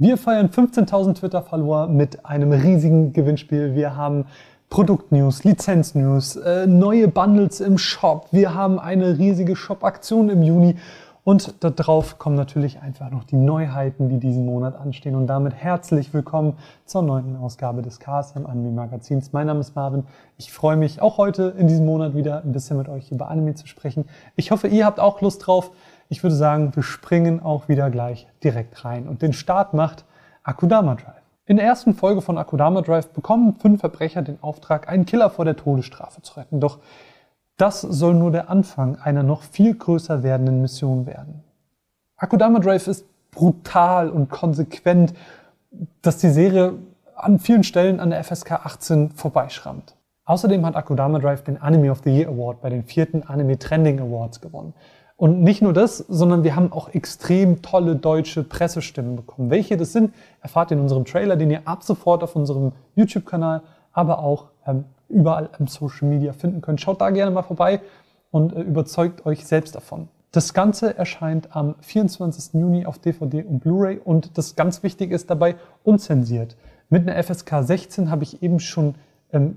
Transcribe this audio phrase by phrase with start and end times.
[0.00, 3.74] Wir feiern 15.000 Twitter-Follower mit einem riesigen Gewinnspiel.
[3.74, 4.26] Wir haben
[4.70, 8.28] Produktnews, Lizenznews, äh, neue Bundles im Shop.
[8.30, 10.76] Wir haben eine riesige Shop-Aktion im Juni.
[11.24, 15.16] Und darauf kommen natürlich einfach noch die Neuheiten, die diesen Monat anstehen.
[15.16, 16.54] Und damit herzlich willkommen
[16.84, 19.32] zur neunten Ausgabe des KSM Anime Magazins.
[19.32, 20.04] Mein Name ist Marvin.
[20.36, 23.56] Ich freue mich auch heute in diesem Monat wieder ein bisschen mit euch über Anime
[23.56, 24.04] zu sprechen.
[24.36, 25.72] Ich hoffe, ihr habt auch Lust drauf.
[26.08, 29.08] Ich würde sagen, wir springen auch wieder gleich direkt rein.
[29.08, 30.04] Und den Start macht
[30.42, 31.22] Akudama Drive.
[31.44, 35.44] In der ersten Folge von Akudama Drive bekommen fünf Verbrecher den Auftrag, einen Killer vor
[35.44, 36.60] der Todesstrafe zu retten.
[36.60, 36.78] Doch
[37.56, 41.42] das soll nur der Anfang einer noch viel größer werdenden Mission werden.
[42.16, 45.14] Akudama Drive ist brutal und konsequent,
[46.02, 46.74] dass die Serie
[47.14, 49.96] an vielen Stellen an der FSK 18 vorbeischrammt.
[50.24, 54.00] Außerdem hat Akudama Drive den Anime of the Year Award bei den vierten Anime Trending
[54.00, 54.74] Awards gewonnen.
[55.18, 59.50] Und nicht nur das, sondern wir haben auch extrem tolle deutsche Pressestimmen bekommen.
[59.50, 63.62] Welche das sind, erfahrt ihr in unserem Trailer, den ihr ab sofort auf unserem YouTube-Kanal,
[63.92, 66.80] aber auch ähm, überall im Social Media finden könnt.
[66.80, 67.80] Schaut da gerne mal vorbei
[68.30, 70.06] und äh, überzeugt euch selbst davon.
[70.30, 72.54] Das Ganze erscheint am 24.
[72.54, 76.56] Juni auf DVD und Blu-ray und das ganz Wichtige ist dabei unzensiert.
[76.90, 78.94] Mit einer FSK 16 habe ich eben schon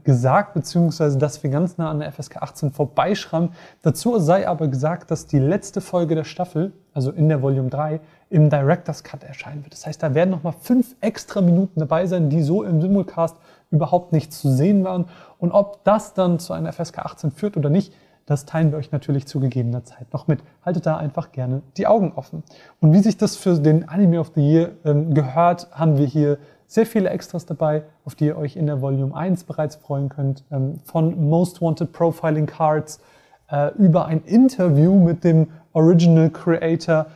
[0.03, 3.51] gesagt, beziehungsweise dass wir ganz nah an der FSK 18 vorbeischrammen.
[3.81, 8.01] Dazu sei aber gesagt, dass die letzte Folge der Staffel, also in der Volume 3,
[8.29, 9.73] im Director's Cut erscheinen wird.
[9.73, 13.37] Das heißt, da werden nochmal fünf extra Minuten dabei sein, die so im Simulcast
[13.69, 15.05] überhaupt nicht zu sehen waren.
[15.39, 17.93] Und ob das dann zu einer FSK 18 führt oder nicht,
[18.25, 20.39] das teilen wir euch natürlich zu gegebener Zeit noch mit.
[20.65, 22.43] Haltet da einfach gerne die Augen offen.
[22.79, 26.37] Und wie sich das für den Anime of the Year ähm, gehört, haben wir hier
[26.71, 30.45] sehr viele Extras dabei, auf die ihr euch in der Volume 1 bereits freuen könnt.
[30.51, 33.01] Ähm, von Most Wanted Profiling Cards
[33.49, 37.07] äh, über ein Interview mit dem Original Creator.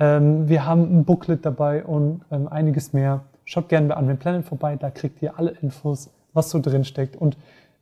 [0.00, 3.20] Ähm, wir haben ein Booklet dabei und ähm, einiges mehr.
[3.44, 7.14] Schaut gerne bei Unreal Planet vorbei, da kriegt ihr alle Infos, was so drin steckt.
[7.14, 7.36] Und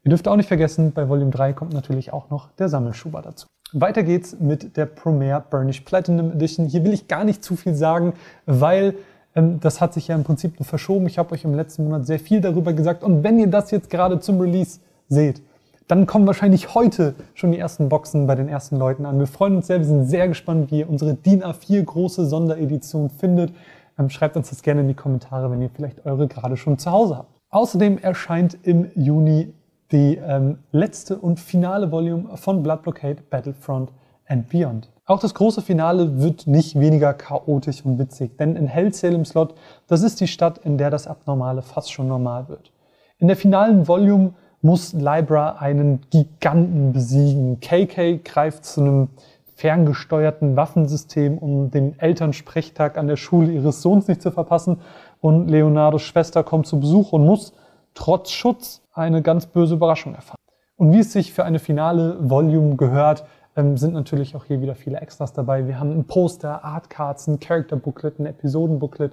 [0.05, 3.47] ihr dürft auch nicht vergessen, bei Volume 3 kommt natürlich auch noch der Sammelschuber dazu.
[3.73, 6.67] Weiter geht's mit der Promare Burnished Platinum Edition.
[6.67, 8.13] Hier will ich gar nicht zu viel sagen,
[8.45, 8.97] weil
[9.35, 11.07] das hat sich ja im Prinzip verschoben.
[11.07, 13.03] Ich habe euch im letzten Monat sehr viel darüber gesagt.
[13.03, 15.43] Und wenn ihr das jetzt gerade zum Release seht,
[15.89, 19.19] dann kommen wahrscheinlich heute schon die ersten Boxen bei den ersten Leuten an.
[19.19, 23.11] Wir freuen uns sehr, wir sind sehr gespannt, wie ihr unsere DIN A4 große Sonderedition
[23.11, 23.53] findet.
[23.98, 26.91] Ähm, schreibt uns das gerne in die Kommentare, wenn ihr vielleicht eure gerade schon zu
[26.91, 27.29] Hause habt.
[27.51, 29.53] Außerdem erscheint im Juni
[29.91, 33.91] die ähm, letzte und finale Volume von Blood Blockade Battlefront
[34.33, 34.89] and Beyond.
[35.05, 39.55] Auch das große Finale wird nicht weniger chaotisch und witzig, denn in Hell Salem Slot,
[39.87, 42.73] das ist die Stadt, in der das Abnormale fast schon normal wird.
[43.19, 44.33] In der finalen Volume
[44.63, 47.61] muss Libra einen Giganten besiegen.
[47.61, 49.09] KK greift zu einem
[49.57, 54.79] ferngesteuerten Waffensystem, um den Elternsprechtag an der Schule ihres Sohns nicht zu verpassen.
[55.21, 57.53] Und Leonardos Schwester kommt zu Besuch und muss
[57.95, 60.39] trotz Schutz eine ganz böse Überraschung erfahren.
[60.77, 63.25] Und wie es sich für eine finale Volume gehört,
[63.57, 65.67] ähm, sind natürlich auch hier wieder viele Extras dabei.
[65.67, 69.13] Wir haben ein Poster, Artcards, ein Character Booklet, ein Episoden-Booklet.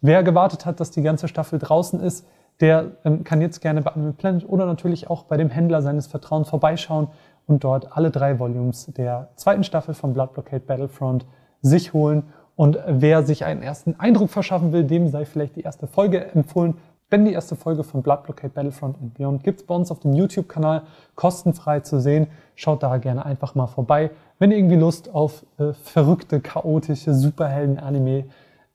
[0.00, 2.26] Wer gewartet hat, dass die ganze Staffel draußen ist,
[2.60, 6.06] der ähm, kann jetzt gerne bei Animal Planet oder natürlich auch bei dem Händler seines
[6.06, 7.08] Vertrauens vorbeischauen
[7.46, 11.26] und dort alle drei Volumes der zweiten Staffel von Blood Blockade Battlefront
[11.60, 12.24] sich holen.
[12.54, 16.74] Und wer sich einen ersten Eindruck verschaffen will, dem sei vielleicht die erste Folge empfohlen.
[17.12, 20.14] Denn die erste Folge von Blood Blockade Battlefront and Beyond es bei uns auf dem
[20.14, 20.82] YouTube-Kanal
[21.14, 22.26] kostenfrei zu sehen.
[22.54, 24.10] Schaut da gerne einfach mal vorbei.
[24.38, 28.24] Wenn ihr irgendwie Lust auf äh, verrückte, chaotische Superhelden-Anime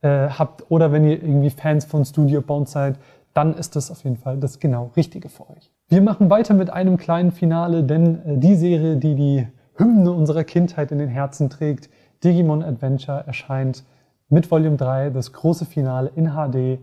[0.01, 2.99] äh, habt oder wenn ihr irgendwie Fans von Studio Bound seid,
[3.33, 5.71] dann ist das auf jeden Fall das genau Richtige für euch.
[5.89, 10.43] Wir machen weiter mit einem kleinen Finale, denn äh, die Serie, die die Hymne unserer
[10.43, 11.89] Kindheit in den Herzen trägt,
[12.23, 13.83] Digimon Adventure, erscheint
[14.29, 16.79] mit Volume 3, das große Finale in HD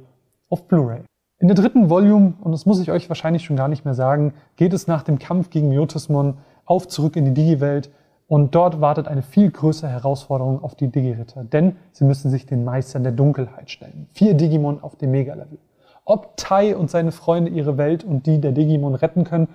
[0.48, 1.04] auf Blu-ray.
[1.44, 4.32] In der dritten Volume, und das muss ich euch wahrscheinlich schon gar nicht mehr sagen,
[4.56, 7.90] geht es nach dem Kampf gegen Myotismon auf zurück in die Digi-Welt
[8.28, 12.64] und dort wartet eine viel größere Herausforderung auf die Digi-Ritter, denn sie müssen sich den
[12.64, 14.06] Meistern der Dunkelheit stellen.
[14.12, 15.58] Vier Digimon auf dem Mega-Level.
[16.06, 19.48] Ob Tai und seine Freunde ihre Welt und die der Digimon retten können,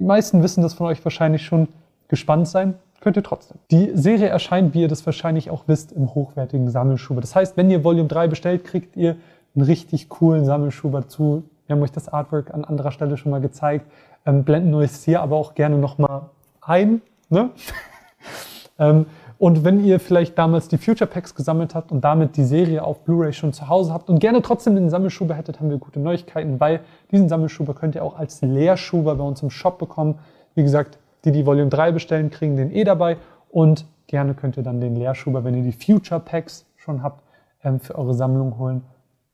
[0.00, 1.68] die meisten wissen das von euch wahrscheinlich schon.
[2.08, 3.58] Gespannt sein könnt ihr trotzdem.
[3.70, 7.20] Die Serie erscheint, wie ihr das wahrscheinlich auch wisst, im hochwertigen Sammelschuber.
[7.20, 9.16] Das heißt, wenn ihr Volume 3 bestellt, kriegt ihr
[9.58, 11.42] einen richtig coolen Sammelschuber zu.
[11.66, 13.86] Wir haben euch das Artwork an anderer Stelle schon mal gezeigt.
[14.24, 17.02] Ähm, blenden euch hier aber auch gerne nochmal ein.
[17.28, 17.50] Ne?
[18.78, 19.06] ähm,
[19.36, 23.00] und wenn ihr vielleicht damals die Future Packs gesammelt habt und damit die Serie auf
[23.04, 26.60] Blu-ray schon zu Hause habt und gerne trotzdem den Sammelschuber hättet, haben wir gute Neuigkeiten,
[26.60, 30.18] weil diesen Sammelschuber könnt ihr auch als Leerschuber bei uns im Shop bekommen.
[30.54, 33.16] Wie gesagt, die, die Volume 3 bestellen, kriegen den eh dabei
[33.50, 37.22] und gerne könnt ihr dann den Leerschuber, wenn ihr die Future Packs schon habt,
[37.64, 38.82] ähm, für eure Sammlung holen.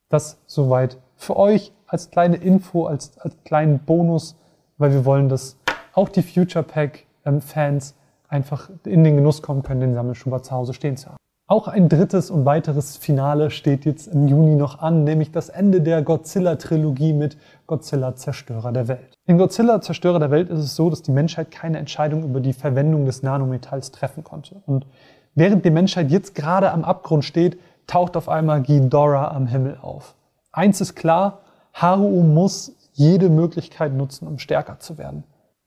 [0.09, 4.37] Das soweit für euch als kleine Info, als, als kleinen Bonus,
[4.79, 5.57] weil wir wollen, dass
[5.93, 7.95] auch die Future Pack ähm, Fans
[8.29, 11.17] einfach in den Genuss kommen können, den Sammelschuber zu Hause stehen zu haben.
[11.47, 15.83] Auch ein drittes und weiteres Finale steht jetzt im Juni noch an, nämlich das Ende
[15.83, 17.37] der Godzilla-Trilogie mit
[17.67, 19.15] Godzilla Zerstörer der Welt.
[19.27, 22.55] In Godzilla Zerstörer der Welt ist es so, dass die Menschheit keine Entscheidung über die
[22.55, 24.63] Verwendung des Nanometalls treffen konnte.
[24.65, 24.87] Und
[25.35, 30.15] während die Menschheit jetzt gerade am Abgrund steht, taucht auf einmal Ghidorah am Himmel auf.
[30.53, 31.41] Eins ist klar,
[31.73, 35.25] Haruo muss jede Möglichkeit nutzen, um stärker zu werden.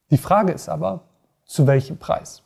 [0.10, 1.02] Die Frage ist aber,
[1.46, 2.44] zu welchem Preis?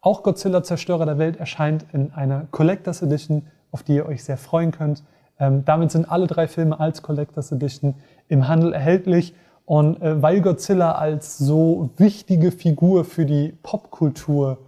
[0.00, 4.36] Auch Godzilla Zerstörer der Welt erscheint in einer Collectors Edition, auf die ihr euch sehr
[4.36, 5.02] freuen könnt.
[5.38, 7.94] Ähm, damit sind alle drei Filme als Collectors Edition
[8.28, 9.34] im Handel erhältlich.
[9.64, 14.58] Und äh, weil Godzilla als so wichtige Figur für die Popkultur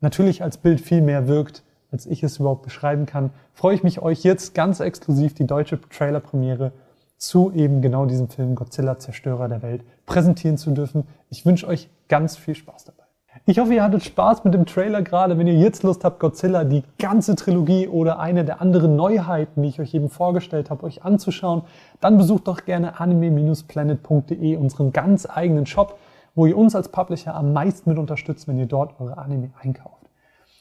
[0.00, 1.62] natürlich als Bild viel mehr wirkt,
[1.92, 5.80] als ich es überhaupt beschreiben kann, freue ich mich, euch jetzt ganz exklusiv die deutsche
[5.80, 6.72] Trailer-Premiere
[7.16, 11.04] zu eben genau diesem Film Godzilla Zerstörer der Welt präsentieren zu dürfen.
[11.28, 13.00] Ich wünsche euch ganz viel Spaß dabei.
[13.46, 15.38] Ich hoffe, ihr hattet Spaß mit dem Trailer gerade.
[15.38, 19.68] Wenn ihr jetzt Lust habt, Godzilla, die ganze Trilogie oder eine der anderen Neuheiten, die
[19.68, 21.62] ich euch eben vorgestellt habe, euch anzuschauen,
[22.00, 25.98] dann besucht doch gerne anime-planet.de, unseren ganz eigenen Shop,
[26.34, 29.99] wo ihr uns als Publisher am meisten mit unterstützt, wenn ihr dort eure Anime einkauft.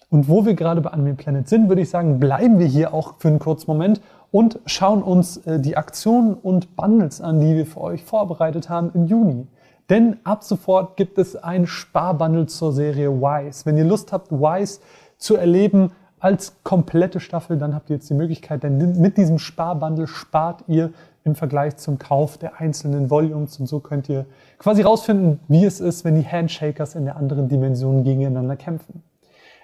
[0.10, 3.16] Und wo wir gerade bei Anime Planet sind, würde ich sagen, bleiben wir hier auch
[3.20, 4.02] für einen kurzen Moment
[4.32, 8.92] und schauen uns äh, die Aktionen und Bundles an, die wir für euch vorbereitet haben
[8.94, 9.48] im Juni.
[9.90, 13.66] Denn ab sofort gibt es ein Sparbundle zur Serie Wise.
[13.66, 14.82] Wenn ihr Lust habt, Wise
[15.18, 20.08] zu erleben als komplette Staffel, dann habt ihr jetzt die Möglichkeit, denn mit diesem Sparbundle
[20.08, 20.92] spart ihr
[21.24, 24.26] im Vergleich zum Kauf der einzelnen Volumes und so könnt ihr
[24.58, 29.04] quasi rausfinden, wie es ist, wenn die Handshakers in der anderen Dimension gegeneinander kämpfen.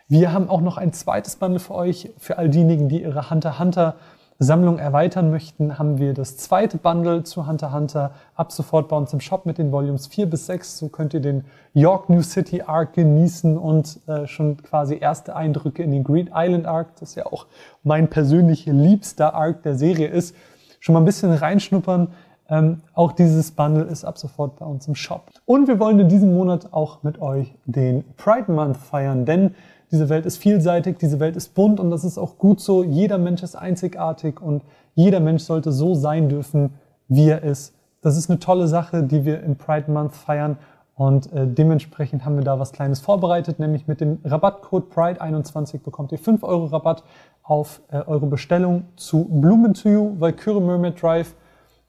[0.08, 3.58] Wir haben auch noch ein zweites Bundle für euch, für all diejenigen, die ihre Hunter
[3.58, 3.96] Hunter
[4.38, 9.14] Sammlung erweitern möchten, haben wir das zweite Bundle zu Hunter Hunter ab sofort bei uns
[9.14, 10.78] im Shop mit den Volumes 4 bis 6.
[10.78, 15.82] So könnt ihr den York New City Arc genießen und äh, schon quasi erste Eindrücke
[15.82, 17.48] in den Great Island Arc, das ja auch
[17.84, 20.36] mein persönlich liebster Arc der Serie ist,
[20.82, 22.10] schon mal ein bisschen reinschnuppern.
[22.48, 25.32] Ähm, auch dieses Bundle ist ab sofort bei uns im Shop.
[25.46, 29.56] Und wir wollen in diesem Monat auch mit euch den Pride Month feiern, denn
[29.92, 32.84] diese Welt ist vielseitig, diese Welt ist bunt und das ist auch gut so.
[32.84, 36.72] Jeder Mensch ist einzigartig und jeder Mensch sollte so sein dürfen,
[37.08, 37.74] wie er ist.
[38.02, 40.58] Das ist eine tolle Sache, die wir im Pride Month feiern
[40.96, 46.14] und äh, dementsprechend haben wir da was Kleines vorbereitet, nämlich mit dem Rabattcode Pride21 bekommt
[46.14, 47.04] ihr 5 Euro Rabatt
[47.44, 51.36] auf äh, eure Bestellung zu Blumen to You, Valkyrie Mermaid Drive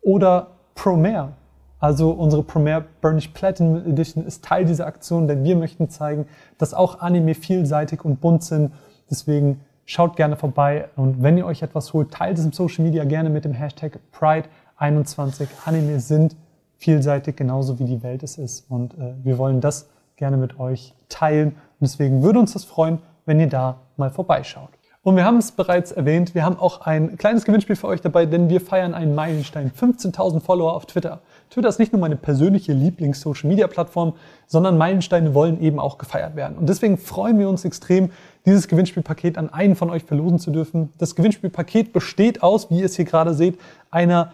[0.03, 1.33] oder Promare.
[1.79, 6.27] Also unsere Premiere Burnish Platinum Edition ist Teil dieser Aktion, denn wir möchten zeigen,
[6.59, 8.73] dass auch Anime vielseitig und bunt sind.
[9.11, 13.05] Deswegen schaut gerne vorbei und wenn ihr euch etwas holt, teilt es im Social Media
[13.05, 15.49] gerne mit dem Hashtag Pride21.
[15.65, 16.35] Anime sind
[16.77, 18.71] vielseitig, genauso wie die Welt es ist.
[18.71, 21.51] Und äh, wir wollen das gerne mit euch teilen.
[21.51, 24.71] Und deswegen würde uns das freuen, wenn ihr da mal vorbeischaut.
[25.07, 28.27] Und wir haben es bereits erwähnt, wir haben auch ein kleines Gewinnspiel für euch dabei,
[28.27, 29.71] denn wir feiern einen Meilenstein.
[29.71, 31.21] 15.000 Follower auf Twitter.
[31.49, 34.15] Twitter ist nicht nur meine persönliche Lieblings-Social-Media-Plattform,
[34.49, 36.59] sondern Meilensteine wollen eben auch gefeiert werden.
[36.59, 38.11] Und deswegen freuen wir uns extrem,
[38.47, 40.93] dieses Gewinnspielpaket an einen von euch verlosen zu dürfen.
[40.99, 43.61] Das Gewinnspielpaket besteht aus, wie ihr es hier gerade seht,
[43.93, 44.33] einer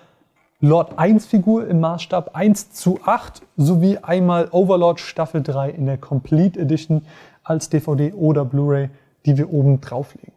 [0.61, 5.99] Lord 1 Figur im Maßstab 1 zu 8 sowie einmal Overlord Staffel 3 in der
[5.99, 7.03] Complete Edition
[7.45, 8.89] als DVD oder Blu-ray,
[9.27, 10.33] die wir oben drauflegen.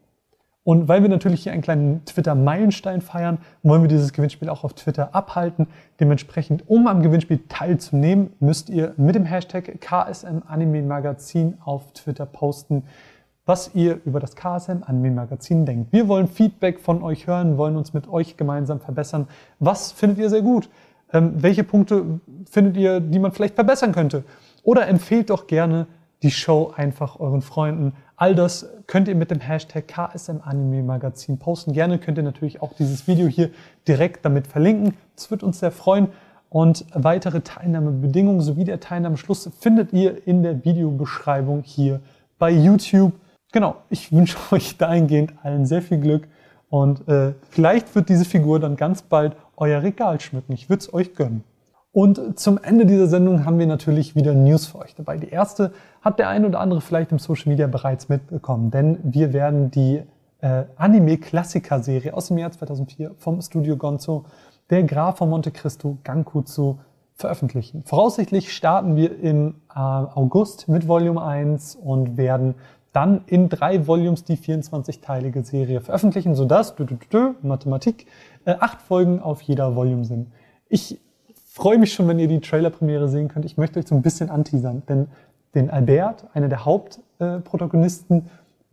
[0.66, 4.74] Und weil wir natürlich hier einen kleinen Twitter-Meilenstein feiern, wollen wir dieses Gewinnspiel auch auf
[4.74, 5.68] Twitter abhalten.
[6.00, 12.26] Dementsprechend, um am Gewinnspiel teilzunehmen, müsst ihr mit dem Hashtag KSM Anime Magazin auf Twitter
[12.26, 12.82] posten,
[13.46, 15.94] was ihr über das KSM Anime Magazin denkt.
[15.94, 19.28] Wir wollen Feedback von euch hören, wollen uns mit euch gemeinsam verbessern.
[19.60, 20.68] Was findet ihr sehr gut?
[21.14, 22.20] Ähm, welche Punkte
[22.50, 24.24] findet ihr, die man vielleicht verbessern könnte?
[24.64, 25.86] Oder empfehlt doch gerne
[26.24, 27.94] die Show einfach euren Freunden.
[28.18, 31.74] All das könnt ihr mit dem Hashtag KSM Anime Magazin posten.
[31.74, 33.50] Gerne könnt ihr natürlich auch dieses Video hier
[33.88, 34.94] direkt damit verlinken.
[35.16, 36.08] Das wird uns sehr freuen.
[36.50, 42.00] Und weitere Teilnahmebedingungen sowie der Teilnahmeschluss findet ihr in der Videobeschreibung hier
[42.40, 43.12] bei YouTube.
[43.52, 46.28] Genau, ich wünsche euch dahingehend allen sehr viel Glück
[46.70, 50.54] und äh, vielleicht wird diese Figur dann ganz bald euer Regal schmücken.
[50.54, 51.44] Ich würde es euch gönnen.
[51.96, 55.16] Und zum Ende dieser Sendung haben wir natürlich wieder News für euch dabei.
[55.16, 55.72] Die erste
[56.02, 60.02] hat der ein oder andere vielleicht im Social Media bereits mitbekommen, denn wir werden die
[60.42, 64.26] äh, Anime-Klassiker-Serie aus dem Jahr 2004 vom Studio Gonzo,
[64.70, 66.80] der Graf von Monte Cristo Gankutsu,
[67.14, 67.84] veröffentlichen.
[67.86, 72.56] Voraussichtlich starten wir im äh, August mit Volume 1 und werden
[72.92, 78.08] dann in drei Volumes die 24-teilige Serie veröffentlichen, sodass, dü, dü, dü, Mathematik,
[78.44, 80.28] äh, acht Folgen auf jeder Volume sind.
[80.68, 81.00] Ich
[81.56, 83.46] freue mich schon, wenn ihr die Trailer-Premiere sehen könnt.
[83.46, 85.08] Ich möchte euch so ein bisschen anteasern, denn
[85.56, 88.30] den Albert, einer der Hauptprotagonisten,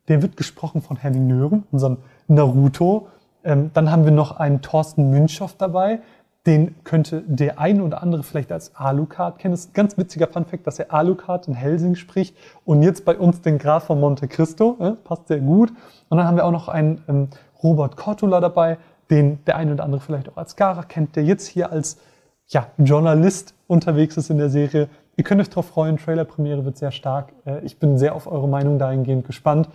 [0.09, 3.07] der wird gesprochen von Henning Nören, unserem Naruto.
[3.45, 6.01] Ähm, dann haben wir noch einen Thorsten Münchow dabei,
[6.45, 9.53] den könnte der ein oder andere vielleicht als Alucard kennen.
[9.53, 13.17] Das ist ein ganz witziger Funfact, dass er Alucard in Helsing spricht und jetzt bei
[13.17, 14.77] uns den Graf von Monte Cristo.
[14.81, 15.71] Äh, passt sehr gut.
[16.09, 17.29] Und dann haben wir auch noch einen ähm,
[17.62, 21.47] Robert Cortula dabei, den der ein oder andere vielleicht auch als Gara kennt, der jetzt
[21.47, 21.99] hier als
[22.49, 24.89] ja, Journalist unterwegs ist in der Serie.
[25.17, 27.33] Ihr könnt euch darauf freuen, Trailer-Premiere wird sehr stark.
[27.45, 29.69] Äh, ich bin sehr auf eure Meinung dahingehend gespannt.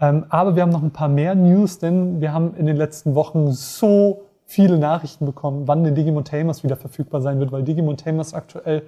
[0.00, 3.14] Ähm, aber wir haben noch ein paar mehr News, denn wir haben in den letzten
[3.14, 7.96] Wochen so viele Nachrichten bekommen, wann der Digimon Tamers wieder verfügbar sein wird, weil Digimon
[7.96, 8.82] Tamers aktuell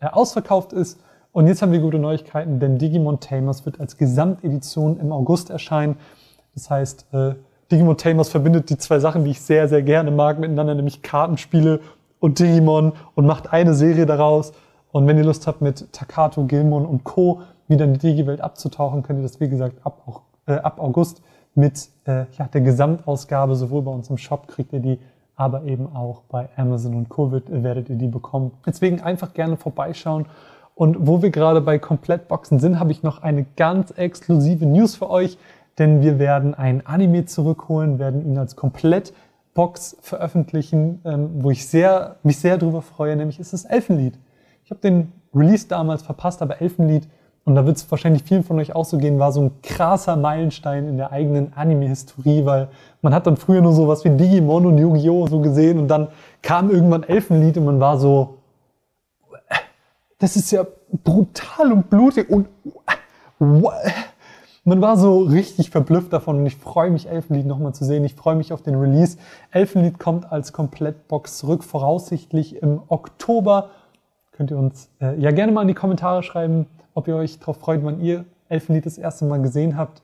[0.00, 1.00] äh, ausverkauft ist.
[1.32, 5.96] Und jetzt haben wir gute Neuigkeiten, denn Digimon Tamers wird als Gesamtedition im August erscheinen.
[6.54, 7.34] Das heißt, äh,
[7.70, 11.80] Digimon Tamers verbindet die zwei Sachen, die ich sehr, sehr gerne mag, miteinander, nämlich Kartenspiele
[12.24, 14.52] und Digimon und macht eine Serie daraus.
[14.92, 17.42] Und wenn ihr Lust habt, mit Takato, Gilmon und Co.
[17.68, 21.20] wieder in die Digi-Welt abzutauchen, könnt ihr das, wie gesagt, ab, äh, ab August
[21.54, 24.98] mit äh, ja, der Gesamtausgabe, sowohl bei uns im Shop kriegt ihr die,
[25.36, 27.30] aber eben auch bei Amazon und Co.
[27.30, 28.52] Werdet ihr die bekommen.
[28.64, 30.24] Deswegen einfach gerne vorbeischauen.
[30.74, 35.10] Und wo wir gerade bei Komplettboxen sind, habe ich noch eine ganz exklusive News für
[35.10, 35.36] euch,
[35.78, 38.56] denn wir werden ein Anime zurückholen, werden ihn als
[39.54, 44.18] Komplettbox veröffentlichen, ähm, wo ich sehr, mich sehr darüber freue, nämlich ist es Elfenlied.
[44.64, 47.08] Ich habe den Release damals verpasst, aber Elfenlied
[47.44, 50.16] und da wird es wahrscheinlich vielen von euch auch so gehen, war so ein krasser
[50.16, 52.68] Meilenstein in der eigenen Anime-Historie, weil
[53.02, 55.26] man hat dann früher nur sowas wie Digimon und Yu-Gi-Oh!
[55.26, 56.08] so gesehen und dann
[56.42, 58.38] kam irgendwann Elfenlied und man war so,
[60.18, 60.66] das ist ja
[61.04, 62.48] brutal und blutig und
[64.64, 68.04] man war so richtig verblüfft davon und ich freue mich, Elfenlied nochmal zu sehen.
[68.04, 69.18] Ich freue mich auf den Release.
[69.50, 73.70] Elfenlied kommt als Komplettbox zurück, voraussichtlich im Oktober.
[74.32, 77.58] Könnt ihr uns äh, ja gerne mal in die Kommentare schreiben, ob ihr euch darauf
[77.58, 80.02] freut, wann ihr Elfenlied das erste Mal gesehen habt.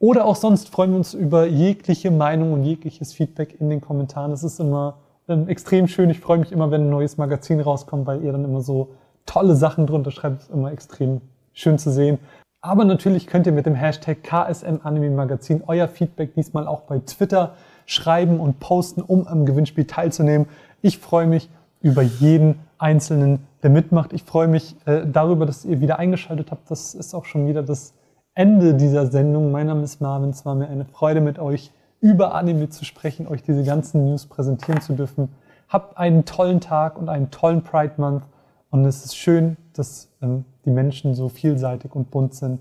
[0.00, 4.32] Oder auch sonst freuen wir uns über jegliche Meinung und jegliches Feedback in den Kommentaren.
[4.32, 4.96] Es ist immer
[5.28, 6.10] ähm, extrem schön.
[6.10, 8.88] Ich freue mich immer, wenn ein neues Magazin rauskommt, weil ihr dann immer so
[9.26, 10.42] tolle Sachen drunter schreibt.
[10.42, 11.20] Es ist immer extrem
[11.52, 12.18] schön zu sehen.
[12.62, 16.98] Aber natürlich könnt ihr mit dem Hashtag KSM Anime Magazin euer Feedback diesmal auch bei
[16.98, 17.54] Twitter
[17.86, 20.46] schreiben und posten, um am Gewinnspiel teilzunehmen.
[20.82, 21.48] Ich freue mich
[21.80, 24.12] über jeden Einzelnen, der mitmacht.
[24.12, 26.70] Ich freue mich äh, darüber, dass ihr wieder eingeschaltet habt.
[26.70, 27.94] Das ist auch schon wieder das
[28.34, 29.50] Ende dieser Sendung.
[29.50, 30.28] Mein Name ist Marvin.
[30.28, 34.26] Es war mir eine Freude, mit euch über Anime zu sprechen, euch diese ganzen News
[34.26, 35.30] präsentieren zu dürfen.
[35.70, 38.24] Habt einen tollen Tag und einen tollen Pride Month.
[38.70, 42.60] Und es ist schön, dass ähm, die Menschen so vielseitig und bunt sind.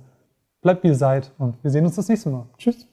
[0.62, 2.46] Bleibt wie ihr seid und wir sehen uns das nächste Mal.
[2.58, 2.89] Tschüss.